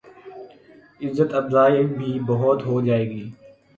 عزت 1.01 1.29
افزائی 1.33 1.83
بھی 1.87 2.19
بہت 2.27 2.65
ہو 2.65 2.81
جائے 2.81 3.05
گی۔ 3.09 3.29